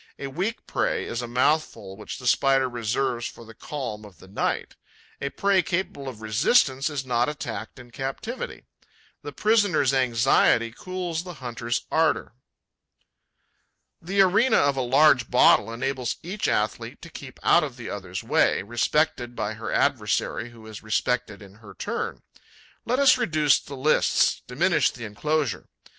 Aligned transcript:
A 0.17 0.25
weak 0.25 0.65
prey 0.65 1.05
is 1.05 1.21
a 1.21 1.27
mouthful 1.27 1.95
which 1.95 2.17
the 2.17 2.25
Spider 2.25 2.67
reserves 2.67 3.27
for 3.27 3.45
the 3.45 3.53
calm 3.53 4.03
of 4.03 4.17
the 4.17 4.27
night. 4.27 4.75
A 5.21 5.29
prey 5.29 5.61
capable 5.61 6.07
of 6.09 6.23
resistance 6.23 6.89
is 6.89 7.05
not 7.05 7.29
attacked 7.29 7.77
in 7.77 7.91
captivity. 7.91 8.63
The 9.21 9.31
prisoner's 9.31 9.93
anxiety 9.93 10.71
cools 10.75 11.21
the 11.23 11.35
hunter's 11.35 11.85
ardour. 11.91 12.33
The 14.01 14.21
arena 14.21 14.57
of 14.57 14.75
a 14.75 14.81
large 14.81 15.29
bottle 15.29 15.71
enables 15.71 16.15
each 16.23 16.47
athlete 16.47 16.99
to 17.03 17.11
keep 17.11 17.39
out 17.43 17.63
of 17.63 17.77
the 17.77 17.91
other's 17.91 18.23
way, 18.23 18.63
respected 18.63 19.35
by 19.35 19.53
her 19.53 19.71
adversary, 19.71 20.49
who 20.49 20.65
is 20.65 20.81
respected 20.81 21.43
in 21.43 21.57
her 21.61 21.75
turn. 21.75 22.23
Let 22.85 22.97
us 22.97 23.19
reduce 23.19 23.59
the 23.59 23.77
lists, 23.77 24.41
diminish 24.47 24.89
the 24.89 25.05
enclosure. 25.05 25.67